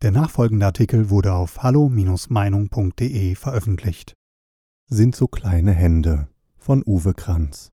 Der 0.00 0.12
nachfolgende 0.12 0.64
Artikel 0.64 1.10
wurde 1.10 1.32
auf 1.34 1.64
hallo-meinung.de 1.64 3.34
veröffentlicht. 3.34 4.14
Sind 4.86 5.16
so 5.16 5.26
kleine 5.26 5.72
Hände 5.72 6.28
von 6.56 6.84
Uwe 6.86 7.14
Kranz. 7.14 7.72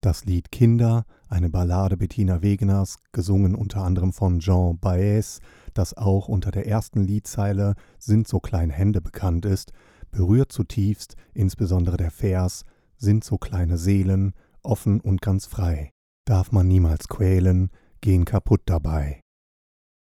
Das 0.00 0.24
Lied 0.24 0.50
Kinder, 0.50 1.04
eine 1.28 1.50
Ballade 1.50 1.98
Bettina 1.98 2.40
Wegeners, 2.40 2.96
gesungen 3.12 3.54
unter 3.54 3.84
anderem 3.84 4.14
von 4.14 4.38
Jean 4.38 4.78
Baez, 4.78 5.40
das 5.74 5.94
auch 5.94 6.26
unter 6.26 6.52
der 6.52 6.66
ersten 6.66 7.02
Liedzeile 7.02 7.74
Sind 7.98 8.26
so 8.26 8.40
kleine 8.40 8.72
Hände 8.72 9.02
bekannt 9.02 9.44
ist, 9.44 9.72
berührt 10.10 10.50
zutiefst 10.52 11.16
insbesondere 11.34 11.98
der 11.98 12.10
Vers 12.10 12.64
Sind 12.96 13.24
so 13.24 13.36
kleine 13.36 13.76
Seelen, 13.76 14.32
offen 14.62 15.02
und 15.02 15.20
ganz 15.20 15.44
frei, 15.44 15.90
darf 16.24 16.50
man 16.50 16.66
niemals 16.66 17.08
quälen, 17.08 17.68
gehen 18.00 18.24
kaputt 18.24 18.62
dabei. 18.64 19.20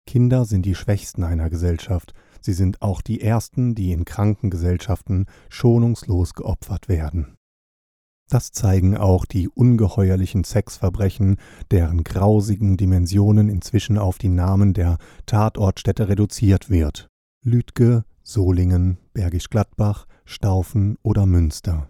Kinder 0.07 0.45
sind 0.45 0.65
die 0.65 0.73
Schwächsten 0.73 1.23
einer 1.23 1.51
Gesellschaft, 1.51 2.15
sie 2.41 2.53
sind 2.53 2.81
auch 2.81 3.02
die 3.02 3.21
Ersten, 3.21 3.75
die 3.75 3.91
in 3.91 4.05
kranken 4.05 4.49
Gesellschaften 4.49 5.27
schonungslos 5.49 6.34
geopfert 6.34 6.89
werden. 6.89 7.35
Das 8.29 8.51
zeigen 8.51 8.98
auch 8.98 9.25
die 9.25 9.48
ungeheuerlichen 9.48 10.43
Sexverbrechen, 10.43 11.38
deren 11.71 12.03
grausigen 12.03 12.75
Dimensionen 12.75 13.48
inzwischen 13.48 13.98
auf 13.98 14.17
die 14.17 14.29
Namen 14.29 14.73
der 14.73 14.98
Tatortstädte 15.27 16.09
reduziert 16.09 16.70
wird. 16.70 17.07
Lütge, 17.43 18.03
Solingen, 18.23 18.98
Bergisch 19.13 19.49
Gladbach, 19.49 20.07
Staufen 20.26 20.98
oder 21.03 21.26
Münster. 21.26 21.89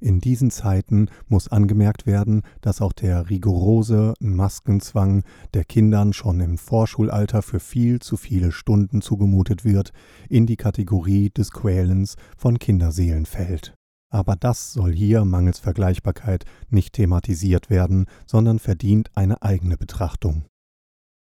In 0.00 0.20
diesen 0.20 0.50
Zeiten 0.50 1.08
muss 1.28 1.48
angemerkt 1.48 2.04
werden, 2.04 2.42
dass 2.60 2.80
auch 2.80 2.92
der 2.92 3.30
rigorose 3.30 4.14
Maskenzwang 4.20 5.22
der 5.54 5.64
Kindern 5.64 6.12
schon 6.12 6.40
im 6.40 6.58
Vorschulalter 6.58 7.42
für 7.42 7.60
viel 7.60 8.00
zu 8.00 8.16
viele 8.16 8.52
Stunden 8.52 9.02
zugemutet 9.02 9.64
wird, 9.64 9.92
in 10.28 10.46
die 10.46 10.56
Kategorie 10.56 11.30
des 11.30 11.52
Quälens 11.52 12.16
von 12.36 12.58
Kinderseelen 12.58 13.24
fällt. 13.24 13.74
Aber 14.10 14.36
das 14.36 14.72
soll 14.72 14.92
hier 14.92 15.24
mangels 15.24 15.58
Vergleichbarkeit 15.58 16.44
nicht 16.70 16.92
thematisiert 16.92 17.70
werden, 17.70 18.06
sondern 18.26 18.58
verdient 18.58 19.10
eine 19.14 19.42
eigene 19.42 19.76
Betrachtung. 19.76 20.44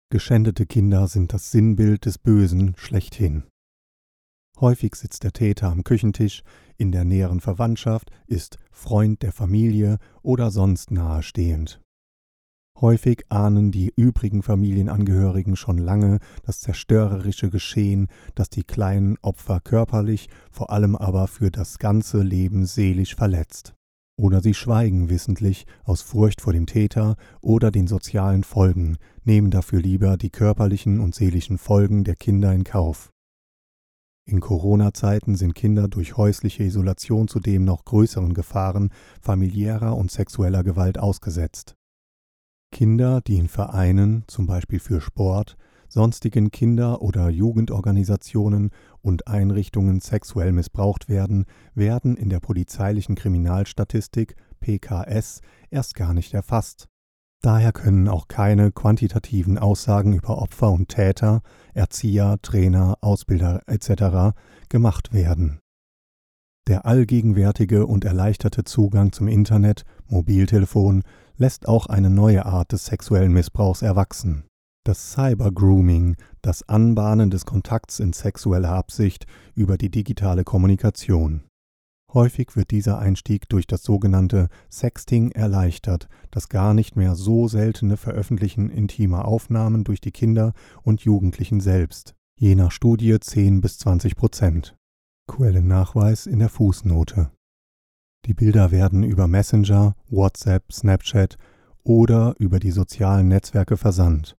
Geschändete 0.09 0.65
Kinder 0.65 1.07
sind 1.07 1.33
das 1.33 1.51
Sinnbild 1.51 2.05
des 2.05 2.17
Bösen 2.17 2.75
schlechthin. 2.77 3.43
Häufig 4.59 4.95
sitzt 4.95 5.23
der 5.23 5.33
Täter 5.33 5.69
am 5.69 5.83
Küchentisch, 5.83 6.43
in 6.77 6.91
der 6.91 7.05
näheren 7.05 7.39
Verwandtschaft, 7.39 8.11
ist 8.27 8.57
Freund 8.71 9.21
der 9.21 9.31
Familie 9.31 9.97
oder 10.21 10.51
sonst 10.51 10.91
nahestehend. 10.91 11.81
Häufig 12.79 13.23
ahnen 13.29 13.71
die 13.71 13.91
übrigen 13.95 14.43
Familienangehörigen 14.43 15.55
schon 15.55 15.79
lange 15.79 16.19
das 16.43 16.59
zerstörerische 16.59 17.49
Geschehen, 17.49 18.07
das 18.35 18.51
die 18.51 18.63
kleinen 18.63 19.17
Opfer 19.23 19.59
körperlich, 19.59 20.29
vor 20.51 20.69
allem 20.69 20.95
aber 20.95 21.27
für 21.27 21.49
das 21.49 21.79
ganze 21.79 22.21
Leben 22.21 22.67
seelisch 22.67 23.15
verletzt. 23.15 23.73
Oder 24.19 24.41
sie 24.41 24.53
schweigen 24.53 25.09
wissentlich 25.09 25.65
aus 25.85 26.01
Furcht 26.01 26.41
vor 26.41 26.53
dem 26.53 26.67
Täter 26.67 27.15
oder 27.41 27.71
den 27.71 27.87
sozialen 27.87 28.43
Folgen, 28.43 28.97
nehmen 29.23 29.49
dafür 29.49 29.79
lieber 29.79 30.17
die 30.17 30.31
körperlichen 30.31 30.99
und 30.99 31.15
seelischen 31.15 31.57
Folgen 31.57 32.03
der 32.03 32.15
Kinder 32.15 32.53
in 32.53 32.63
Kauf. 32.63 33.11
In 34.29 34.41
Corona-Zeiten 34.41 35.35
sind 35.35 35.55
Kinder 35.55 35.87
durch 35.87 36.17
häusliche 36.17 36.63
Isolation 36.63 37.29
zudem 37.29 37.63
noch 37.63 37.85
größeren 37.85 38.33
Gefahren 38.33 38.89
familiärer 39.21 39.95
und 39.95 40.11
sexueller 40.11 40.65
Gewalt 40.65 40.99
ausgesetzt. 40.99 41.77
Kinder, 42.69 43.21
die 43.21 43.37
in 43.37 43.47
Vereinen, 43.47 44.25
zum 44.27 44.45
Beispiel 44.45 44.79
für 44.79 44.99
Sport, 44.99 45.55
sonstigen 45.87 46.51
Kinder- 46.51 47.01
oder 47.01 47.29
Jugendorganisationen 47.29 48.71
und 49.01 49.27
Einrichtungen 49.27 50.01
sexuell 50.01 50.51
missbraucht 50.51 51.07
werden, 51.07 51.45
werden 51.73 52.17
in 52.17 52.27
der 52.27 52.41
polizeilichen 52.41 53.15
Kriminalstatistik 53.15 54.35
PKS 54.59 55.39
erst 55.69 55.95
gar 55.95 56.13
nicht 56.13 56.33
erfasst. 56.33 56.89
Daher 57.41 57.71
können 57.71 58.07
auch 58.07 58.27
keine 58.27 58.71
quantitativen 58.71 59.57
Aussagen 59.57 60.13
über 60.13 60.41
Opfer 60.41 60.71
und 60.71 60.89
Täter, 60.89 61.41
Erzieher, 61.73 62.37
Trainer, 62.41 62.97
Ausbilder 63.01 63.61
etc. 63.67 64.35
gemacht 64.69 65.13
werden. 65.13 65.59
Der 66.67 66.85
allgegenwärtige 66.85 67.85
und 67.85 68.03
erleichterte 68.03 68.65
Zugang 68.65 69.13
zum 69.13 69.27
Internet, 69.27 69.85
Mobiltelefon, 70.07 71.03
lässt 71.37 71.67
auch 71.67 71.87
eine 71.87 72.09
neue 72.09 72.45
Art 72.45 72.73
des 72.73 72.85
sexuellen 72.87 73.31
Missbrauchs 73.31 73.83
erwachsen. 73.83 74.43
Das 74.83 75.13
Cybergrooming, 75.13 76.15
das 76.41 76.67
Anbahnen 76.67 77.29
des 77.29 77.45
Kontakts 77.45 77.99
in 77.99 78.13
sexueller 78.13 78.71
Absicht 78.71 79.27
über 79.53 79.77
die 79.77 79.89
digitale 79.89 80.43
Kommunikation. 80.43 81.43
Häufig 82.13 82.55
wird 82.55 82.71
dieser 82.71 82.99
Einstieg 82.99 83.49
durch 83.49 83.67
das 83.67 83.83
sogenannte 83.83 84.47
Sexting 84.71 85.31
erleichtert, 85.31 86.07
das 86.31 86.47
gar 86.47 86.73
nicht 86.73 86.95
mehr 86.95 87.15
so 87.15 87.49
seltene 87.49 87.97
Veröffentlichen 87.97 88.69
intimer 88.69 89.25
Aufnahmen 89.25 89.83
durch 89.83 89.99
die 89.99 90.11
Kinder 90.11 90.53
und 90.83 91.01
Jugendlichen 91.01 91.59
selbst, 91.59 92.15
je 92.39 92.55
nach 92.55 92.71
Studie 92.71 93.19
10 93.19 93.59
bis 93.59 93.77
20 93.79 94.15
Prozent. 94.15 94.77
Quellennachweis 95.27 96.27
in 96.27 96.39
der 96.39 96.49
Fußnote. 96.49 97.29
Die 98.25 98.33
Bilder 98.33 98.71
werden 98.71 99.03
über 99.03 99.27
Messenger, 99.27 99.95
WhatsApp, 100.09 100.71
Snapchat 100.71 101.37
oder 101.83 102.35
über 102.39 102.59
die 102.59 102.71
sozialen 102.71 103.27
Netzwerke 103.27 103.75
versandt. 103.75 104.36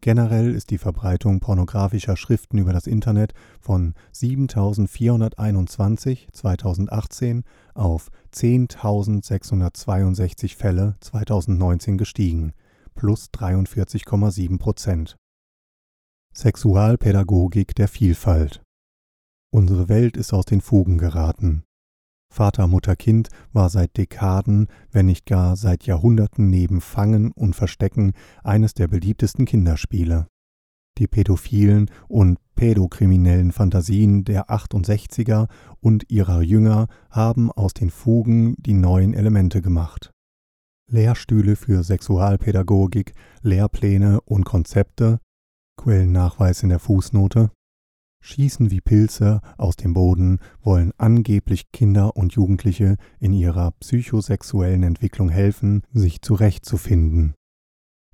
Generell 0.00 0.54
ist 0.54 0.70
die 0.70 0.78
Verbreitung 0.78 1.40
pornografischer 1.40 2.16
Schriften 2.16 2.56
über 2.58 2.72
das 2.72 2.86
Internet 2.86 3.34
von 3.60 3.94
7421 4.12 6.28
2018 6.32 7.42
auf 7.74 8.10
10.662 8.32 10.56
Fälle 10.56 10.94
2019 11.00 11.98
gestiegen, 11.98 12.52
plus 12.94 13.30
43,7 13.32 14.58
Prozent. 14.58 15.16
Sexualpädagogik 16.34 17.74
der 17.74 17.88
Vielfalt 17.88 18.62
Unsere 19.50 19.88
Welt 19.88 20.16
ist 20.16 20.32
aus 20.34 20.44
den 20.44 20.60
Fugen 20.60 20.98
geraten. 20.98 21.64
Vater, 22.36 22.66
Mutter, 22.66 22.96
Kind 22.96 23.30
war 23.54 23.70
seit 23.70 23.96
Dekaden, 23.96 24.66
wenn 24.92 25.06
nicht 25.06 25.24
gar 25.24 25.56
seit 25.56 25.84
Jahrhunderten 25.84 26.50
neben 26.50 26.82
Fangen 26.82 27.32
und 27.32 27.56
Verstecken 27.56 28.12
eines 28.44 28.74
der 28.74 28.88
beliebtesten 28.88 29.46
Kinderspiele. 29.46 30.26
Die 30.98 31.06
pädophilen 31.06 31.90
und 32.08 32.36
pädokriminellen 32.54 33.52
Fantasien 33.52 34.24
der 34.24 34.50
68er 34.50 35.48
und 35.80 36.10
ihrer 36.10 36.42
Jünger 36.42 36.88
haben 37.08 37.50
aus 37.50 37.72
den 37.72 37.88
Fugen 37.88 38.54
die 38.58 38.74
neuen 38.74 39.14
Elemente 39.14 39.62
gemacht. 39.62 40.10
Lehrstühle 40.90 41.56
für 41.56 41.82
Sexualpädagogik, 41.84 43.14
Lehrpläne 43.40 44.20
und 44.26 44.44
Konzepte, 44.44 45.20
Quellennachweis 45.78 46.62
in 46.62 46.68
der 46.68 46.80
Fußnote, 46.80 47.50
schießen 48.26 48.70
wie 48.70 48.80
Pilze 48.80 49.40
aus 49.56 49.76
dem 49.76 49.94
Boden, 49.94 50.40
wollen 50.60 50.92
angeblich 50.98 51.70
Kinder 51.72 52.16
und 52.16 52.32
Jugendliche 52.34 52.96
in 53.20 53.32
ihrer 53.32 53.70
psychosexuellen 53.72 54.82
Entwicklung 54.82 55.28
helfen, 55.28 55.82
sich 55.92 56.22
zurechtzufinden. 56.22 57.34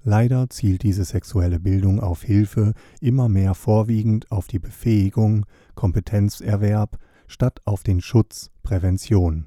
Leider 0.04 0.50
zielt 0.50 0.82
diese 0.82 1.04
sexuelle 1.04 1.60
Bildung 1.60 2.00
auf 2.00 2.22
Hilfe 2.22 2.74
immer 3.00 3.28
mehr 3.28 3.54
vorwiegend 3.54 4.30
auf 4.30 4.48
die 4.48 4.58
Befähigung, 4.58 5.46
Kompetenzerwerb 5.74 6.98
statt 7.26 7.60
auf 7.64 7.82
den 7.82 8.00
Schutz, 8.00 8.50
Prävention. 8.62 9.46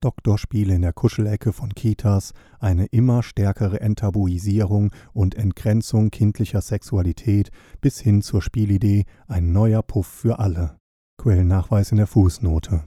Doktorspiele 0.00 0.74
in 0.74 0.82
der 0.82 0.92
Kuschelecke 0.92 1.52
von 1.52 1.74
Kitas, 1.74 2.32
eine 2.60 2.86
immer 2.86 3.22
stärkere 3.22 3.80
Enttabuisierung 3.80 4.92
und 5.12 5.34
Entgrenzung 5.34 6.10
kindlicher 6.10 6.60
Sexualität 6.60 7.50
bis 7.80 7.98
hin 7.98 8.22
zur 8.22 8.42
Spielidee 8.42 9.04
ein 9.26 9.52
neuer 9.52 9.82
Puff 9.82 10.06
für 10.06 10.38
alle. 10.38 10.78
Quellennachweis 11.16 11.90
in 11.90 11.96
der 11.96 12.06
Fußnote. 12.06 12.84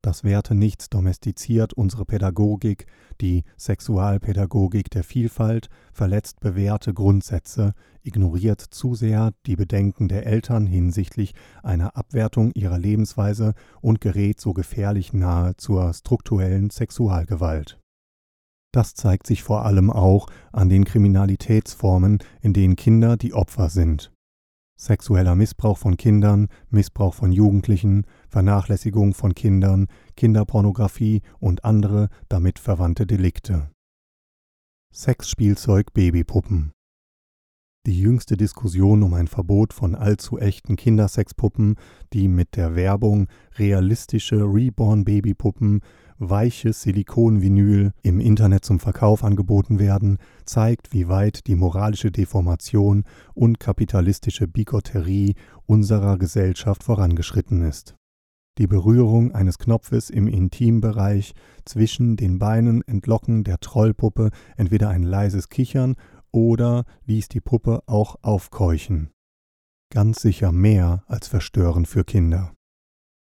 Das 0.00 0.22
Werte 0.22 0.54
nichts 0.54 0.88
domestiziert 0.90 1.74
unsere 1.74 2.04
Pädagogik, 2.04 2.86
die 3.20 3.42
Sexualpädagogik 3.58 4.90
der 4.90 5.02
Vielfalt, 5.02 5.68
verletzt 5.92 6.38
bewährte 6.38 6.94
Grundsätze, 6.94 7.74
ignoriert 8.02 8.60
zu 8.60 8.94
sehr 8.94 9.32
die 9.46 9.56
Bedenken 9.56 10.06
der 10.06 10.24
Eltern 10.24 10.66
hinsichtlich 10.66 11.34
einer 11.64 11.96
Abwertung 11.96 12.52
ihrer 12.54 12.78
Lebensweise 12.78 13.54
und 13.80 14.00
gerät 14.00 14.40
so 14.40 14.52
gefährlich 14.52 15.12
nahe 15.12 15.56
zur 15.56 15.92
strukturellen 15.92 16.70
Sexualgewalt. 16.70 17.80
Das 18.72 18.94
zeigt 18.94 19.26
sich 19.26 19.42
vor 19.42 19.64
allem 19.64 19.90
auch 19.90 20.28
an 20.52 20.68
den 20.68 20.84
Kriminalitätsformen, 20.84 22.18
in 22.40 22.52
denen 22.52 22.76
Kinder 22.76 23.16
die 23.16 23.34
Opfer 23.34 23.68
sind 23.68 24.12
sexueller 24.78 25.34
Missbrauch 25.34 25.76
von 25.76 25.96
Kindern, 25.96 26.48
Missbrauch 26.70 27.12
von 27.12 27.32
Jugendlichen, 27.32 28.06
Vernachlässigung 28.28 29.14
von 29.14 29.34
Kindern, 29.34 29.86
Kinderpornografie 30.16 31.22
und 31.40 31.64
andere 31.64 32.08
damit 32.28 32.58
verwandte 32.58 33.06
Delikte. 33.06 33.70
Sexspielzeug 34.92 35.92
Babypuppen 35.92 36.72
Die 37.86 37.98
jüngste 37.98 38.36
Diskussion 38.36 39.02
um 39.02 39.14
ein 39.14 39.28
Verbot 39.28 39.72
von 39.72 39.94
allzu 39.94 40.38
echten 40.38 40.76
Kindersexpuppen, 40.76 41.76
die 42.12 42.28
mit 42.28 42.56
der 42.56 42.74
Werbung 42.74 43.28
realistische 43.56 44.36
Reborn-Babypuppen, 44.36 45.80
weiches 46.18 46.82
Silikonvinyl 46.82 47.92
im 48.02 48.20
Internet 48.20 48.64
zum 48.64 48.80
Verkauf 48.80 49.24
angeboten 49.24 49.78
werden, 49.78 50.18
zeigt, 50.44 50.92
wie 50.92 51.08
weit 51.08 51.46
die 51.46 51.54
moralische 51.54 52.10
Deformation 52.10 53.04
und 53.34 53.60
kapitalistische 53.60 54.48
Bigotterie 54.48 55.34
unserer 55.66 56.18
Gesellschaft 56.18 56.82
vorangeschritten 56.82 57.62
ist. 57.62 57.97
Die 58.58 58.66
Berührung 58.66 59.32
eines 59.32 59.58
Knopfes 59.58 60.10
im 60.10 60.26
Intimbereich 60.26 61.34
zwischen 61.64 62.16
den 62.16 62.40
Beinen 62.40 62.82
entlocken 62.82 63.44
der 63.44 63.60
Trollpuppe 63.60 64.30
entweder 64.56 64.90
ein 64.90 65.04
leises 65.04 65.48
Kichern 65.48 65.94
oder 66.32 66.84
ließ 67.06 67.28
die 67.28 67.40
Puppe 67.40 67.82
auch 67.86 68.16
aufkeuchen. 68.22 69.10
Ganz 69.90 70.20
sicher 70.20 70.50
mehr 70.50 71.04
als 71.06 71.28
verstörend 71.28 71.86
für 71.86 72.04
Kinder. 72.04 72.52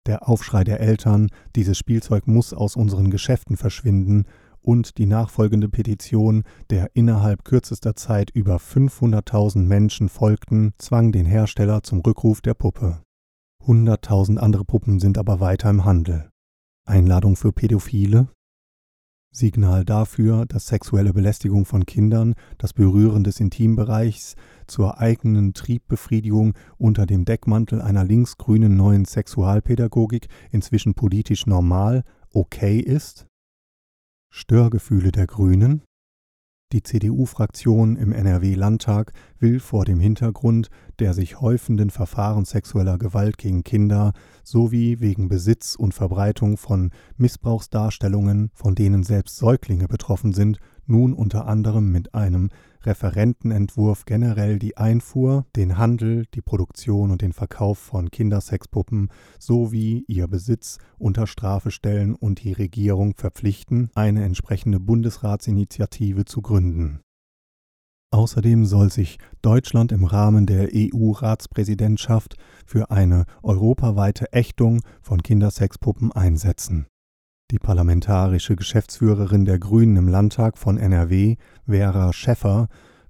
Der 0.08 0.28
Aufschrei 0.28 0.64
der 0.64 0.80
Eltern, 0.80 1.30
dieses 1.56 1.78
Spielzeug 1.78 2.28
muss 2.28 2.54
aus 2.54 2.76
unseren 2.76 3.12
Geschäften 3.12 3.58
verschwinden, 3.58 4.26
und 4.60 4.98
die 4.98 5.06
nachfolgende 5.06 5.70
Petition, 5.70 6.44
der 6.70 6.90
innerhalb 6.94 7.46
kürzester 7.46 7.96
Zeit 7.96 8.32
über 8.32 8.58
500.000 8.58 9.60
Menschen 9.60 10.10
folgten, 10.10 10.74
zwang 10.78 11.14
den 11.14 11.26
Hersteller 11.26 11.84
zum 11.84 12.02
Rückruf 12.02 12.42
der 12.42 12.54
Puppe. 12.54 13.02
100.000 13.68 14.38
andere 14.38 14.64
Puppen 14.64 15.02
sind 15.02 15.18
aber 15.18 15.42
weiter 15.42 15.70
im 15.70 15.84
Handel. 15.84 16.30
Einladung 16.86 17.36
für 17.36 17.52
Pädophile? 17.52 18.30
Signal 19.30 19.84
dafür, 19.84 20.46
dass 20.46 20.68
sexuelle 20.68 21.12
Belästigung 21.12 21.66
von 21.66 21.86
Kindern, 21.86 22.36
das 22.58 22.72
Berühren 22.72 23.26
des 23.26 23.42
Intimbereichs 23.42 24.38
zur 24.68 25.00
eigenen 25.00 25.54
Triebbefriedigung 25.54 26.54
unter 26.78 27.06
dem 27.06 27.26
Deckmantel 27.26 27.82
einer 27.82 28.06
linksgrünen 28.06 28.78
neuen 28.78 29.04
Sexualpädagogik 29.04 30.30
inzwischen 30.50 30.94
politisch 30.94 31.46
normal, 31.46 32.06
okay 32.32 32.80
ist? 32.80 33.28
Störgefühle 34.32 35.12
der 35.12 35.28
Grünen? 35.28 35.84
Die 36.74 36.84
CDU-Fraktion 36.84 37.96
im 37.96 38.12
NRW-Landtag 38.12 39.14
will 39.40 39.62
vor 39.62 39.86
dem 39.86 40.02
Hintergrund 40.02 40.70
der 41.00 41.14
sich 41.14 41.40
häufenden 41.40 41.90
Verfahren 41.90 42.44
sexueller 42.44 42.98
Gewalt 42.98 43.38
gegen 43.38 43.64
Kinder 43.64 44.12
sowie 44.44 45.00
wegen 45.00 45.30
Besitz 45.30 45.76
und 45.76 45.94
Verbreitung 45.94 46.58
von 46.58 46.92
Missbrauchsdarstellungen, 47.16 48.52
von 48.54 48.76
denen 48.76 49.04
selbst 49.04 49.38
Säuglinge 49.38 49.88
betroffen 49.88 50.34
sind, 50.34 50.60
nun 50.88 51.14
unter 51.14 51.48
anderem 51.48 51.92
mit 51.92 52.14
einem 52.14 52.50
Referentenentwurf 52.84 54.06
generell 54.06 54.60
die 54.60 54.78
Einfuhr, 54.78 55.46
den 55.56 55.78
Handel, 55.78 56.26
die 56.34 56.42
Produktion 56.42 57.12
und 57.12 57.22
den 57.22 57.34
Verkauf 57.34 57.78
von 57.78 58.12
Kindersexpuppen 58.12 59.10
sowie 59.40 60.06
ihr 60.08 60.28
Besitz 60.28 60.78
unter 60.98 61.28
Strafe 61.28 61.72
stellen 61.72 62.16
und 62.16 62.44
die 62.44 62.54
Regierung 62.54 63.14
verpflichten, 63.16 63.90
eine 63.96 64.24
entsprechende 64.24 64.80
Bundesratsinitiative 64.80 66.26
zu 66.26 66.42
gründen. 66.42 67.02
Außerdem 68.10 68.66
soll 68.66 68.90
sich 68.90 69.18
Deutschland 69.42 69.92
im 69.92 70.06
Rahmen 70.06 70.46
der 70.46 70.70
EU-Ratspräsidentschaft 70.74 72.38
für 72.66 72.90
eine 72.90 73.26
europaweite 73.44 74.32
Ächtung 74.32 74.82
von 75.02 75.22
Kindersexpuppen 75.22 76.14
einsetzen. 76.14 76.88
Die 77.50 77.60
parlamentarische 77.60 78.58
Geschäftsführerin 78.58 79.46
der 79.46 79.58
Grünen 79.58 79.96
im 79.96 80.10
Landtag 80.10 80.58
von 80.58 80.78
NRW, 80.78 81.38
Vera 81.66 82.12
Schäffer, 82.12 82.68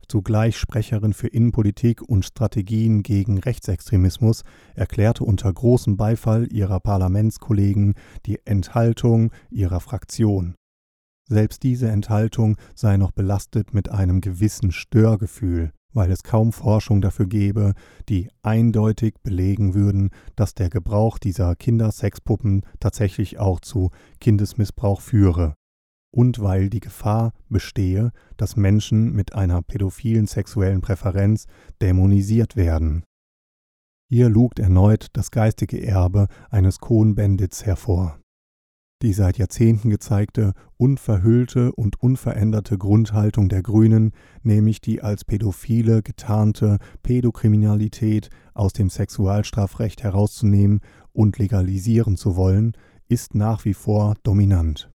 zugleich 0.07 0.57
Sprecherin 0.57 1.13
für 1.13 1.27
Innenpolitik 1.27 2.03
und 2.03 2.23
Strategien 2.23 3.01
gegen 3.01 3.39
Rechtsextremismus, 3.39 4.43
erklärte 4.75 5.23
unter 5.23 5.51
großem 5.51 5.97
Beifall 5.97 6.53
ihrer 6.53 6.79
Parlamentskollegen 6.79 7.95
die 8.27 8.39
Enthaltung 8.45 9.31
ihrer 9.49 9.79
Fraktion. 9.79 10.53
Selbst 11.27 11.63
diese 11.63 11.89
Enthaltung 11.89 12.57
sei 12.75 12.97
noch 12.97 13.11
belastet 13.11 13.73
mit 13.73 13.89
einem 13.89 14.21
gewissen 14.21 14.71
Störgefühl 14.71 15.71
weil 15.93 16.11
es 16.11 16.23
kaum 16.23 16.51
Forschung 16.51 17.01
dafür 17.01 17.27
gebe, 17.27 17.73
die 18.09 18.29
eindeutig 18.43 19.15
belegen 19.23 19.73
würden, 19.73 20.09
dass 20.35 20.53
der 20.53 20.69
Gebrauch 20.69 21.17
dieser 21.17 21.55
Kindersexpuppen 21.55 22.63
tatsächlich 22.79 23.39
auch 23.39 23.59
zu 23.59 23.91
Kindesmissbrauch 24.19 25.01
führe, 25.01 25.55
und 26.11 26.39
weil 26.39 26.69
die 26.69 26.79
Gefahr 26.79 27.33
bestehe, 27.49 28.11
dass 28.37 28.55
Menschen 28.55 29.13
mit 29.13 29.35
einer 29.35 29.61
pädophilen 29.61 30.27
sexuellen 30.27 30.81
Präferenz 30.81 31.45
dämonisiert 31.81 32.55
werden. 32.55 33.03
Hier 34.09 34.29
lugt 34.29 34.59
erneut 34.59 35.07
das 35.13 35.31
geistige 35.31 35.85
Erbe 35.85 36.27
eines 36.49 36.79
Kohn-Bendits 36.79 37.65
hervor. 37.65 38.19
Die 39.03 39.13
seit 39.13 39.37
Jahrzehnten 39.37 39.91
gezeigte 39.91 40.53
unverhüllte 40.77 41.71
und 41.71 42.01
unveränderte 42.01 42.79
Grundhaltung 42.79 43.47
der 43.47 43.61
Grünen, 43.61 44.11
nämlich 44.41 44.81
die 44.81 45.03
als 45.03 45.23
pädophile 45.23 46.01
getarnte 46.01 46.79
Pädokriminalität 47.03 48.31
aus 48.55 48.73
dem 48.73 48.89
Sexualstrafrecht 48.89 50.01
herauszunehmen 50.01 50.79
und 51.13 51.37
legalisieren 51.37 52.17
zu 52.17 52.35
wollen, 52.35 52.73
ist 53.07 53.35
nach 53.35 53.65
wie 53.65 53.75
vor 53.75 54.15
dominant. 54.23 54.89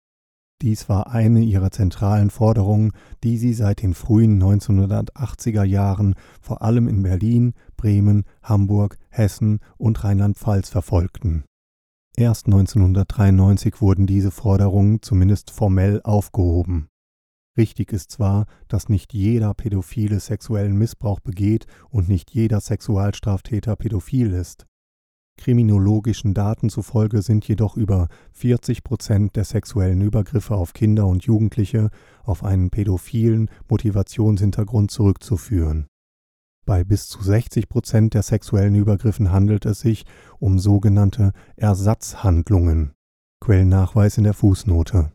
Dies 0.64 0.90
war 0.90 1.12
eine 1.12 1.42
ihrer 1.42 1.70
zentralen 1.70 2.32
Forderungen, 2.32 2.92
die 3.24 3.38
sie 3.38 3.54
seit 3.54 3.84
den 3.84 3.94
frühen 3.94 4.42
1980er 4.42 5.64
Jahren 5.64 6.16
vor 6.40 6.64
allem 6.64 6.88
in 6.88 7.04
Berlin, 7.04 7.54
Bremen, 7.78 8.24
Hamburg, 8.42 8.98
Hessen 9.10 9.60
und 9.78 10.04
Rheinland-Pfalz 10.04 10.70
verfolgten. 10.70 11.44
Erst 12.18 12.48
1993 12.48 13.82
wurden 13.82 14.06
diese 14.06 14.32
Forderungen 14.32 15.02
zumindest 15.02 15.50
formell 15.52 16.02
aufgehoben. 16.04 16.90
Richtig 17.58 17.92
ist 17.92 18.12
zwar, 18.12 18.46
dass 18.68 18.90
nicht 18.90 19.14
jeder 19.14 19.54
Pädophile 19.54 20.20
sexuellen 20.20 20.78
Missbrauch 20.78 21.20
begeht 21.20 21.68
und 21.90 22.08
nicht 22.08 22.32
jeder 22.32 22.62
Sexualstraftäter 22.62 23.76
pädophil 23.76 24.32
ist. 24.32 24.68
Kriminologischen 25.38 26.34
Daten 26.34 26.70
zufolge 26.70 27.22
sind 27.22 27.48
jedoch 27.48 27.76
über 27.76 28.08
40 28.34 28.84
Prozent 28.84 29.36
der 29.36 29.44
sexuellen 29.44 30.02
Übergriffe 30.02 30.56
auf 30.56 30.74
Kinder 30.74 31.08
und 31.08 31.24
Jugendliche 31.24 31.90
auf 32.24 32.44
einen 32.44 32.70
pädophilen 32.70 33.50
Motivationshintergrund 33.68 34.92
zurückzuführen. 34.92 35.88
Bei 36.72 36.86
bis 36.86 37.10
zu 37.10 37.22
60 37.22 37.68
Prozent 37.68 38.14
der 38.14 38.24
sexuellen 38.24 38.76
Übergriffen 38.76 39.34
handelt 39.34 39.66
es 39.66 39.82
sich 39.82 40.06
um 40.40 40.58
sogenannte 40.58 41.34
Ersatzhandlungen. 41.58 42.94
Quellennachweis 43.44 44.18
in 44.18 44.24
der 44.24 44.34
Fußnote. 44.34 45.12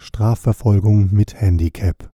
Strafverfolgung 0.00 1.12
mit 1.12 1.38
Handicap. 1.38 2.08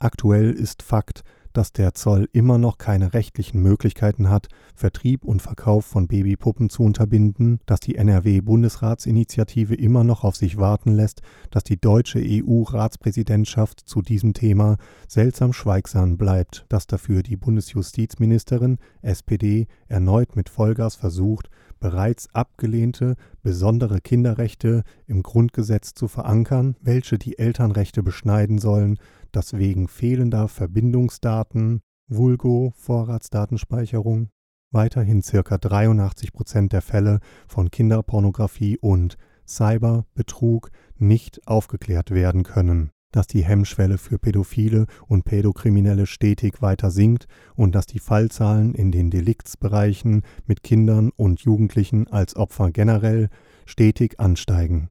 Aktuell 0.00 0.50
ist 0.50 0.82
Fakt, 0.82 1.22
dass 1.52 1.72
der 1.72 1.94
Zoll 1.94 2.28
immer 2.32 2.58
noch 2.58 2.78
keine 2.78 3.14
rechtlichen 3.14 3.62
Möglichkeiten 3.62 4.28
hat, 4.28 4.48
Vertrieb 4.74 5.24
und 5.24 5.42
Verkauf 5.42 5.84
von 5.84 6.08
Babypuppen 6.08 6.70
zu 6.70 6.82
unterbinden, 6.82 7.60
dass 7.66 7.80
die 7.80 7.96
NRW-Bundesratsinitiative 7.96 9.74
immer 9.74 10.04
noch 10.04 10.24
auf 10.24 10.36
sich 10.36 10.56
warten 10.56 10.92
lässt, 10.92 11.22
dass 11.50 11.64
die 11.64 11.80
deutsche 11.80 12.20
EU-Ratspräsidentschaft 12.22 13.80
zu 13.80 14.02
diesem 14.02 14.34
Thema 14.34 14.76
seltsam 15.08 15.52
schweigsam 15.52 16.16
bleibt, 16.16 16.66
dass 16.68 16.86
dafür 16.86 17.22
die 17.22 17.36
Bundesjustizministerin 17.36 18.78
SPD 19.02 19.66
erneut 19.88 20.36
mit 20.36 20.48
Vollgas 20.48 20.94
versucht, 20.94 21.48
bereits 21.82 22.32
abgelehnte 22.32 23.16
besondere 23.42 24.00
Kinderrechte 24.00 24.84
im 25.06 25.22
Grundgesetz 25.22 25.94
zu 25.94 26.08
verankern, 26.08 26.76
welche 26.80 27.18
die 27.18 27.38
Elternrechte 27.38 28.02
beschneiden 28.02 28.58
sollen, 28.58 28.98
dass 29.32 29.54
wegen 29.54 29.88
fehlender 29.88 30.48
Verbindungsdaten, 30.48 31.80
Vulgo, 32.08 32.72
Vorratsdatenspeicherung, 32.76 34.28
weiterhin 34.70 35.22
ca. 35.22 35.58
83 35.58 36.32
Prozent 36.32 36.72
der 36.72 36.82
Fälle 36.82 37.20
von 37.46 37.70
Kinderpornografie 37.70 38.78
und 38.78 39.16
Cyberbetrug 39.46 40.70
nicht 40.96 41.46
aufgeklärt 41.46 42.10
werden 42.10 42.42
können, 42.42 42.90
dass 43.12 43.26
die 43.26 43.44
Hemmschwelle 43.44 43.98
für 43.98 44.18
Pädophile 44.18 44.86
und 45.06 45.24
Pädokriminelle 45.24 46.06
stetig 46.06 46.62
weiter 46.62 46.90
sinkt 46.90 47.26
und 47.54 47.74
dass 47.74 47.86
die 47.86 47.98
Fallzahlen 47.98 48.74
in 48.74 48.90
den 48.90 49.10
Deliktsbereichen 49.10 50.22
mit 50.46 50.62
Kindern 50.62 51.10
und 51.16 51.40
Jugendlichen 51.40 52.08
als 52.08 52.36
Opfer 52.36 52.70
generell 52.70 53.28
stetig 53.66 54.18
ansteigen. 54.18 54.88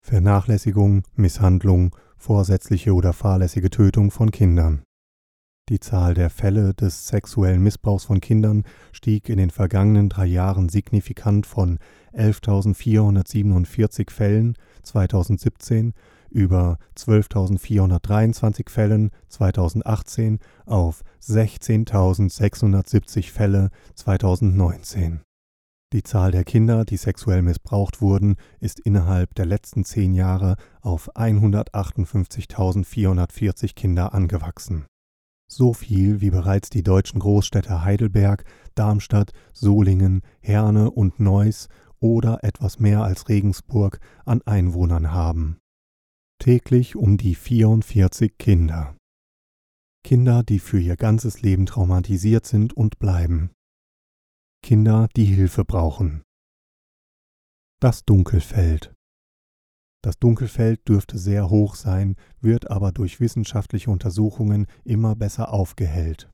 Vernachlässigung, 0.00 1.02
Misshandlung 1.16 1.94
vorsätzliche 2.18 2.94
oder 2.94 3.12
fahrlässige 3.12 3.70
Tötung 3.70 4.10
von 4.10 4.30
Kindern. 4.30 4.82
Die 5.68 5.80
Zahl 5.80 6.14
der 6.14 6.30
Fälle 6.30 6.72
des 6.72 7.08
sexuellen 7.08 7.62
Missbrauchs 7.62 8.04
von 8.04 8.20
Kindern 8.20 8.64
stieg 8.92 9.28
in 9.28 9.36
den 9.36 9.50
vergangenen 9.50 10.08
drei 10.08 10.24
Jahren 10.24 10.70
signifikant 10.70 11.46
von 11.46 11.78
11.447 12.14 14.10
Fällen 14.10 14.54
2017 14.82 15.92
über 16.30 16.78
12.423 16.96 18.70
Fällen 18.70 19.10
2018 19.28 20.38
auf 20.64 21.02
16.670 21.22 23.30
Fälle 23.30 23.68
2019. 23.94 25.20
Die 25.94 26.02
Zahl 26.02 26.32
der 26.32 26.44
Kinder, 26.44 26.84
die 26.84 26.98
sexuell 26.98 27.40
missbraucht 27.40 28.02
wurden, 28.02 28.36
ist 28.60 28.78
innerhalb 28.78 29.34
der 29.34 29.46
letzten 29.46 29.86
zehn 29.86 30.12
Jahre 30.12 30.56
auf 30.82 31.16
158.440 31.16 33.74
Kinder 33.74 34.12
angewachsen. 34.12 34.84
So 35.50 35.72
viel 35.72 36.20
wie 36.20 36.28
bereits 36.28 36.68
die 36.68 36.82
deutschen 36.82 37.20
Großstädte 37.20 37.82
Heidelberg, 37.82 38.44
Darmstadt, 38.74 39.32
Solingen, 39.54 40.20
Herne 40.40 40.90
und 40.90 41.20
Neuss 41.20 41.68
oder 42.00 42.44
etwas 42.44 42.78
mehr 42.78 43.02
als 43.02 43.30
Regensburg 43.30 43.98
an 44.26 44.42
Einwohnern 44.42 45.12
haben. 45.12 45.56
Täglich 46.38 46.96
um 46.96 47.16
die 47.16 47.34
44 47.34 48.36
Kinder. 48.36 48.94
Kinder, 50.04 50.42
die 50.42 50.58
für 50.58 50.78
ihr 50.78 50.96
ganzes 50.96 51.40
Leben 51.40 51.64
traumatisiert 51.64 52.46
sind 52.46 52.74
und 52.74 52.98
bleiben. 52.98 53.50
Kinder, 54.62 55.08
die 55.16 55.24
Hilfe 55.24 55.64
brauchen. 55.64 56.22
Das 57.80 58.04
Dunkelfeld. 58.04 58.92
Das 60.02 60.18
Dunkelfeld 60.18 60.88
dürfte 60.88 61.18
sehr 61.18 61.50
hoch 61.50 61.74
sein, 61.74 62.16
wird 62.40 62.70
aber 62.70 62.92
durch 62.92 63.20
wissenschaftliche 63.20 63.90
Untersuchungen 63.90 64.66
immer 64.84 65.16
besser 65.16 65.52
aufgehellt. 65.52 66.30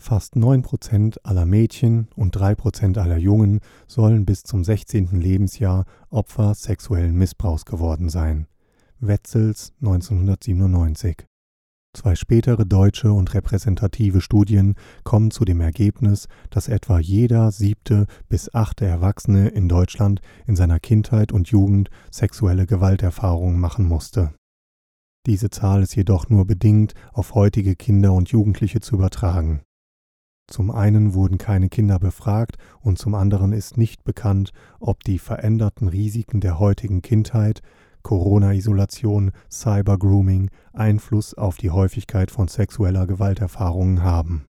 Fast 0.00 0.36
9% 0.36 1.18
aller 1.24 1.44
Mädchen 1.44 2.08
und 2.14 2.36
3% 2.36 2.98
aller 2.98 3.18
Jungen 3.18 3.60
sollen 3.86 4.24
bis 4.24 4.42
zum 4.42 4.62
16. 4.62 5.20
Lebensjahr 5.20 5.86
Opfer 6.08 6.54
sexuellen 6.54 7.16
Missbrauchs 7.16 7.64
geworden 7.64 8.08
sein. 8.08 8.46
Wetzels 9.00 9.72
1997. 9.80 11.26
Zwei 11.94 12.14
spätere 12.14 12.64
deutsche 12.64 13.12
und 13.12 13.34
repräsentative 13.34 14.20
Studien 14.20 14.74
kommen 15.04 15.30
zu 15.30 15.44
dem 15.44 15.60
Ergebnis, 15.60 16.28
dass 16.50 16.68
etwa 16.68 16.98
jeder 16.98 17.50
siebte 17.50 18.06
bis 18.28 18.54
achte 18.54 18.84
Erwachsene 18.84 19.48
in 19.48 19.68
Deutschland 19.68 20.20
in 20.46 20.54
seiner 20.54 20.80
Kindheit 20.80 21.32
und 21.32 21.48
Jugend 21.48 21.88
sexuelle 22.10 22.66
Gewalterfahrungen 22.66 23.58
machen 23.58 23.86
musste. 23.88 24.34
Diese 25.26 25.50
Zahl 25.50 25.82
ist 25.82 25.96
jedoch 25.96 26.28
nur 26.28 26.46
bedingt 26.46 26.94
auf 27.12 27.34
heutige 27.34 27.74
Kinder 27.74 28.12
und 28.12 28.30
Jugendliche 28.30 28.80
zu 28.80 28.94
übertragen. 28.94 29.62
Zum 30.50 30.70
einen 30.70 31.12
wurden 31.12 31.36
keine 31.36 31.68
Kinder 31.68 31.98
befragt 31.98 32.56
und 32.80 32.98
zum 32.98 33.14
anderen 33.14 33.52
ist 33.52 33.76
nicht 33.76 34.04
bekannt, 34.04 34.52
ob 34.80 35.04
die 35.04 35.18
veränderten 35.18 35.88
Risiken 35.88 36.40
der 36.40 36.58
heutigen 36.58 37.02
Kindheit 37.02 37.60
Corona-Isolation, 38.08 39.32
Cyber-Grooming 39.52 40.48
Einfluss 40.72 41.34
auf 41.34 41.58
die 41.58 41.68
Häufigkeit 41.68 42.30
von 42.30 42.48
sexueller 42.48 43.06
Gewalterfahrungen 43.06 44.02
haben. 44.02 44.46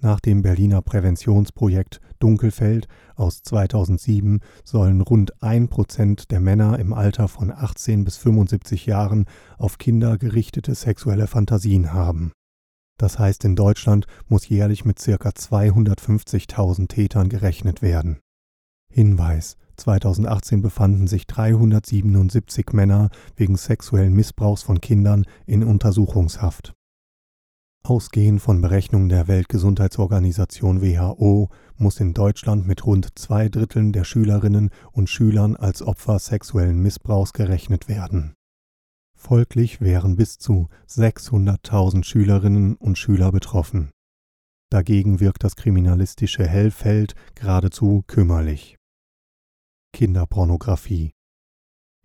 Nach 0.00 0.20
dem 0.20 0.40
Berliner 0.40 0.80
Präventionsprojekt 0.80 2.00
Dunkelfeld 2.18 2.88
aus 3.14 3.42
2007 3.42 4.40
sollen 4.64 5.02
rund 5.02 5.42
ein 5.42 5.68
Prozent 5.68 6.30
der 6.30 6.40
Männer 6.40 6.78
im 6.78 6.94
Alter 6.94 7.28
von 7.28 7.50
18 7.50 8.04
bis 8.04 8.16
75 8.16 8.86
Jahren 8.86 9.26
auf 9.58 9.76
Kinder 9.76 10.16
gerichtete 10.16 10.74
sexuelle 10.74 11.26
Fantasien 11.26 11.92
haben. 11.92 12.32
Das 12.96 13.18
heißt, 13.18 13.44
in 13.44 13.54
Deutschland 13.54 14.06
muss 14.28 14.48
jährlich 14.48 14.86
mit 14.86 14.96
ca. 14.96 15.12
250.000 15.12 16.88
Tätern 16.88 17.28
gerechnet 17.28 17.82
werden. 17.82 18.18
Hinweis 18.90 19.58
2018 19.78 20.60
befanden 20.60 21.06
sich 21.06 21.26
377 21.26 22.72
Männer 22.72 23.10
wegen 23.36 23.56
sexuellen 23.56 24.14
Missbrauchs 24.14 24.62
von 24.62 24.80
Kindern 24.80 25.24
in 25.46 25.64
Untersuchungshaft. 25.64 26.74
Ausgehend 27.84 28.42
von 28.42 28.60
Berechnungen 28.60 29.08
der 29.08 29.28
Weltgesundheitsorganisation 29.28 30.82
WHO 30.82 31.48
muss 31.76 32.00
in 32.00 32.12
Deutschland 32.12 32.66
mit 32.66 32.84
rund 32.84 33.18
zwei 33.18 33.48
Dritteln 33.48 33.92
der 33.92 34.04
Schülerinnen 34.04 34.70
und 34.92 35.08
Schülern 35.08 35.56
als 35.56 35.82
Opfer 35.82 36.18
sexuellen 36.18 36.82
Missbrauchs 36.82 37.32
gerechnet 37.32 37.88
werden. 37.88 38.34
Folglich 39.16 39.80
wären 39.80 40.16
bis 40.16 40.38
zu 40.38 40.68
600.000 40.88 42.04
Schülerinnen 42.04 42.76
und 42.76 42.98
Schüler 42.98 43.32
betroffen. 43.32 43.90
Dagegen 44.70 45.18
wirkt 45.18 45.44
das 45.44 45.56
kriminalistische 45.56 46.46
Hellfeld 46.46 47.14
geradezu 47.34 48.04
kümmerlich. 48.06 48.77
Kinderpornografie. 49.92 51.12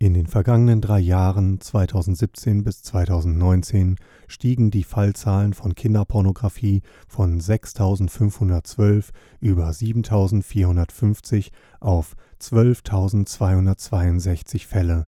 In 0.00 0.12
den 0.12 0.26
vergangenen 0.26 0.80
drei 0.80 0.98
Jahren 0.98 1.60
2017 1.60 2.64
bis 2.64 2.82
2019 2.82 3.94
stiegen 4.26 4.70
die 4.70 4.84
Fallzahlen 4.84 5.54
von 5.54 5.74
Kinderpornografie 5.74 6.82
von 7.06 7.40
6.512 7.40 9.10
über 9.40 9.70
7.450 9.70 11.50
auf 11.80 12.14
12.262 12.40 14.66
Fälle. 14.66 15.04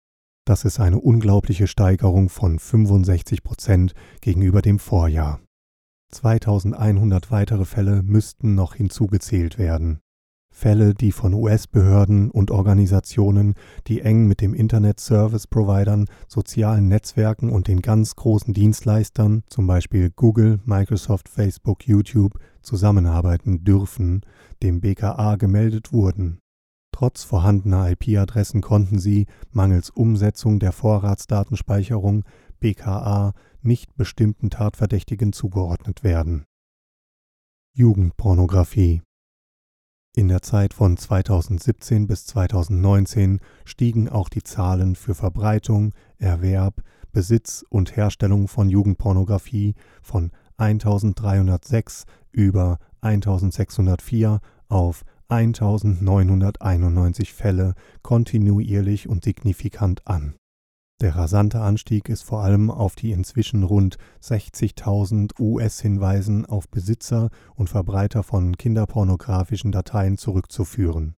Das 0.46 0.65
ist 0.65 0.82
eine 0.82 1.00
unglaubliche 1.00 1.68
Steigerung 1.68 2.27
von 2.30 2.60
65 2.60 3.44
Prozent 3.44 3.94
gegenüber 4.20 4.62
dem 4.62 4.77
Vorjahr. 4.77 5.39
2100 6.12 7.32
weitere 7.32 7.63
Fälle 7.65 8.03
müssten 8.03 8.53
noch 8.53 8.75
hinzugezählt 8.75 9.58
werden. 9.58 10.01
Fälle, 10.54 10.94
die 10.94 11.12
von 11.12 11.34
US-Behörden 11.34 12.30
und 12.30 12.52
Organisationen, 12.52 13.56
die 13.88 14.02
eng 14.02 14.28
mit 14.28 14.40
dem 14.40 14.54
Internet-Service-Providern, 14.54 16.06
sozialen 16.28 16.88
Netzwerken 16.88 17.50
und 17.50 17.68
den 17.68 17.82
ganz 17.82 18.16
großen 18.16 18.54
Dienstleistern, 18.54 19.44
zum 19.48 19.66
Beispiel 19.66 20.12
Google, 20.16 20.60
Microsoft, 20.64 21.28
Facebook, 21.28 21.88
YouTube, 21.88 22.40
zusammenarbeiten 22.62 23.64
dürfen, 23.64 24.22
dem 24.62 24.80
BKA 24.80 25.36
gemeldet 25.38 25.92
wurden. 25.92 26.40
Trotz 26.92 27.24
vorhandener 27.24 27.90
IP-Adressen 27.90 28.62
konnten 28.62 29.00
sie, 29.00 29.26
mangels 29.52 29.90
Umsetzung 29.90 30.60
der 30.60 30.72
Vorratsdatenspeicherung, 30.72 32.24
BKA 32.60 33.34
nicht 33.64 33.96
bestimmten 33.96 34.52
Tatverdächtigen 34.52 35.34
zugeordnet 35.34 36.04
werden. 36.04 36.46
Jugendpornografie 37.76 39.02
in 40.15 40.27
der 40.27 40.43
Zeit 40.43 40.74
von 40.74 40.96
2017 40.96 42.08
bis 42.08 42.25
2019 42.27 43.39
stiegen 43.65 44.10
auch 44.10 44.29
die 44.29 44.43
Zahlen 44.43 44.96
für 44.96 45.15
Verbreitung, 45.15 45.93
Erwerb, 46.20 46.84
Besitz 47.12 47.65
und 47.70 47.96
Herstellung 47.96 48.48
von 48.48 48.70
Jugendpornografie 48.70 49.74
von 50.01 50.32
1306 50.58 52.05
über 52.32 52.77
1604 53.01 54.39
auf 54.70 55.03
1991 55.29 57.34
Fälle 57.34 57.74
kontinuierlich 58.03 59.10
und 59.10 59.24
signifikant 59.24 60.08
an 60.08 60.36
der 61.02 61.16
rasante 61.16 61.60
Anstieg 61.60 62.08
ist 62.08 62.24
vor 62.24 62.44
allem 62.44 62.72
auf 62.72 62.96
die 62.96 63.12
inzwischen 63.12 63.64
rund 63.64 63.98
60.000 64.22 65.40
US-Hinweisen 65.40 66.46
auf 66.46 66.70
Besitzer 66.70 67.30
und 67.56 67.70
Verbreiter 67.70 68.24
von 68.24 68.58
kinderpornografischen 68.58 69.72
Dateien 69.72 70.18
zurückzuführen. 70.18 71.16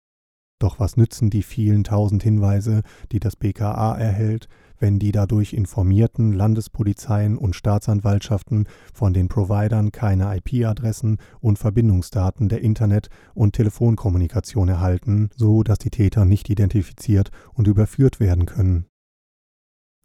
Doch 0.59 0.81
was 0.81 0.97
nützen 0.97 1.29
die 1.29 1.43
vielen 1.43 1.85
tausend 1.85 2.23
Hinweise, 2.23 2.83
die 3.13 3.21
das 3.21 3.37
BKA 3.37 3.99
erhält, 3.99 4.49
wenn 4.79 4.99
die 4.99 5.13
dadurch 5.13 5.53
informierten 5.53 6.33
Landespolizeien 6.33 7.37
und 7.37 7.55
Staatsanwaltschaften 7.55 8.67
von 8.93 9.13
den 9.13 9.29
Providern 9.29 9.93
keine 9.93 10.35
IP-Adressen 10.37 11.19
und 11.41 11.59
Verbindungsdaten 11.59 12.49
der 12.49 12.63
Internet- 12.63 13.11
und 13.35 13.55
Telefonkommunikation 13.55 14.69
erhalten, 14.69 15.29
so 15.37 15.63
dass 15.63 15.79
die 15.79 15.91
Täter 15.91 16.25
nicht 16.25 16.49
identifiziert 16.49 17.31
und 17.53 17.69
überführt 17.69 18.21
werden 18.21 18.47
können? 18.47 18.87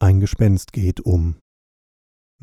Ein 0.02 0.22
Gespenst 0.22 0.72
geht 0.72 1.02
um. 1.02 1.36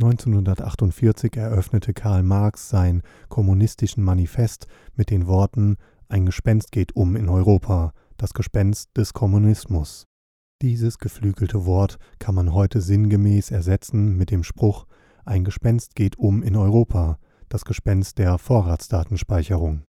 1948 0.03 1.35
eröffnete 1.39 1.95
Karl 1.95 2.23
Marx 2.23 2.69
sein 2.69 3.01
kommunistischen 3.31 4.05
Manifest 4.05 4.67
mit 4.95 5.09
den 5.09 5.27
Worten 5.27 5.79
Ein 6.07 6.27
Gespenst 6.27 6.71
geht 6.71 6.95
um 6.95 7.17
in 7.17 7.31
Europa, 7.31 7.95
das 8.19 8.35
Gespenst 8.35 8.91
des 8.95 9.15
Kommunismus. 9.15 10.05
Dieses 10.61 10.99
geflügelte 10.99 11.65
Wort 11.65 11.97
kann 12.19 12.35
man 12.35 12.53
heute 12.53 12.83
sinngemäß 12.83 13.51
ersetzen 13.51 14.19
mit 14.19 14.31
dem 14.31 14.43
Spruch 14.43 14.87
Ein 15.25 15.43
Gespenst 15.43 15.95
geht 15.95 16.19
um 16.19 16.43
in 16.43 16.57
Europa, 16.57 17.19
das 17.49 17.65
Gespenst 17.65 18.19
der 18.19 18.37
Vorratsdatenspeicherung. 18.37 19.83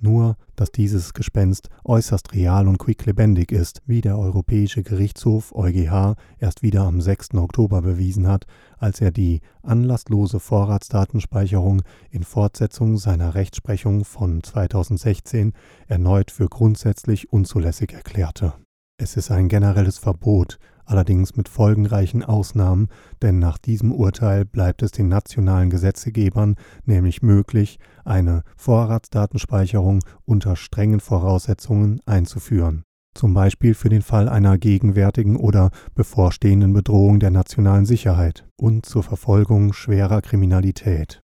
Nur, 0.00 0.36
dass 0.54 0.70
dieses 0.70 1.12
Gespenst 1.12 1.70
äußerst 1.84 2.32
real 2.32 2.68
und 2.68 2.78
quicklebendig 2.78 3.50
ist, 3.50 3.82
wie 3.86 4.00
der 4.00 4.16
Europäische 4.16 4.84
Gerichtshof 4.84 5.52
EuGH 5.52 6.14
erst 6.38 6.62
wieder 6.62 6.82
am 6.82 7.00
6. 7.00 7.34
Oktober 7.34 7.82
bewiesen 7.82 8.28
hat, 8.28 8.46
als 8.78 9.00
er 9.00 9.10
die 9.10 9.40
anlasslose 9.62 10.38
Vorratsdatenspeicherung 10.38 11.82
in 12.10 12.22
Fortsetzung 12.22 12.96
seiner 12.96 13.34
Rechtsprechung 13.34 14.04
von 14.04 14.40
2016 14.44 15.52
erneut 15.88 16.30
für 16.30 16.48
grundsätzlich 16.48 17.32
unzulässig 17.32 17.92
erklärte 17.92 18.54
Es 18.98 19.16
ist 19.16 19.32
ein 19.32 19.48
generelles 19.48 19.98
Verbot, 19.98 20.58
allerdings 20.88 21.36
mit 21.36 21.48
folgenreichen 21.48 22.22
Ausnahmen, 22.22 22.88
denn 23.20 23.38
nach 23.38 23.58
diesem 23.58 23.92
Urteil 23.92 24.44
bleibt 24.44 24.82
es 24.82 24.90
den 24.90 25.08
nationalen 25.08 25.70
Gesetzgebern 25.70 26.56
nämlich 26.84 27.22
möglich, 27.22 27.78
eine 28.08 28.42
Vorratsdatenspeicherung 28.56 30.00
unter 30.24 30.56
strengen 30.56 31.00
Voraussetzungen 31.00 32.00
einzuführen, 32.06 32.84
zum 33.14 33.34
Beispiel 33.34 33.74
für 33.74 33.88
den 33.88 34.02
Fall 34.02 34.28
einer 34.28 34.58
gegenwärtigen 34.58 35.36
oder 35.36 35.70
bevorstehenden 35.94 36.72
Bedrohung 36.72 37.20
der 37.20 37.30
nationalen 37.30 37.86
Sicherheit 37.86 38.46
und 38.56 38.86
zur 38.86 39.02
Verfolgung 39.02 39.72
schwerer 39.72 40.22
Kriminalität. 40.22 41.20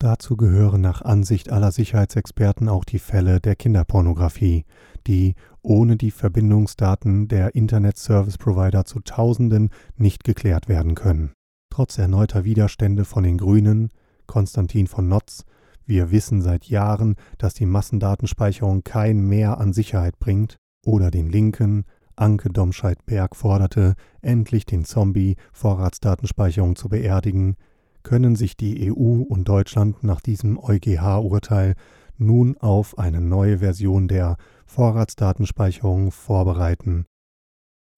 Dazu 0.00 0.36
gehören 0.36 0.80
nach 0.80 1.02
Ansicht 1.02 1.50
aller 1.50 1.72
Sicherheitsexperten 1.72 2.68
auch 2.68 2.84
die 2.84 2.98
Fälle 2.98 3.40
der 3.40 3.56
Kinderpornografie, 3.56 4.64
die 5.06 5.34
ohne 5.62 5.96
die 5.96 6.10
Verbindungsdaten 6.10 7.28
der 7.28 7.54
Internet 7.54 7.96
Service 7.96 8.36
Provider 8.36 8.84
zu 8.84 9.00
Tausenden 9.00 9.70
nicht 9.96 10.24
geklärt 10.24 10.68
werden 10.68 10.94
können. 10.94 11.32
Trotz 11.70 11.96
erneuter 11.96 12.44
Widerstände 12.44 13.04
von 13.04 13.24
den 13.24 13.38
Grünen, 13.38 13.90
Konstantin 14.26 14.86
von 14.86 15.08
Notz, 15.08 15.44
wir 15.86 16.10
wissen 16.10 16.42
seit 16.42 16.64
Jahren, 16.66 17.16
dass 17.38 17.54
die 17.54 17.66
Massendatenspeicherung 17.66 18.84
kein 18.84 19.20
Mehr 19.20 19.58
an 19.58 19.72
Sicherheit 19.72 20.18
bringt, 20.18 20.56
oder 20.84 21.10
den 21.10 21.28
Linken, 21.28 21.84
Anke 22.16 22.50
Domscheit-Berg 22.50 23.34
forderte, 23.34 23.94
endlich 24.20 24.66
den 24.66 24.84
Zombie 24.84 25.36
Vorratsdatenspeicherung 25.52 26.76
zu 26.76 26.88
beerdigen, 26.88 27.56
können 28.02 28.36
sich 28.36 28.56
die 28.56 28.92
EU 28.92 29.22
und 29.22 29.48
Deutschland 29.48 30.04
nach 30.04 30.20
diesem 30.20 30.58
EuGH-Urteil 30.58 31.74
nun 32.16 32.56
auf 32.58 32.98
eine 32.98 33.20
neue 33.20 33.58
Version 33.58 34.06
der 34.08 34.36
Vorratsdatenspeicherung 34.66 36.12
vorbereiten. 36.12 37.06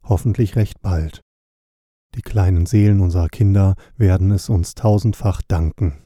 Hoffentlich 0.02 0.56
recht 0.56 0.80
bald. 0.80 1.20
Die 2.14 2.22
kleinen 2.22 2.64
Seelen 2.64 3.00
unserer 3.00 3.28
Kinder 3.28 3.74
werden 3.96 4.30
es 4.30 4.48
uns 4.48 4.74
tausendfach 4.74 5.42
danken. 5.42 6.05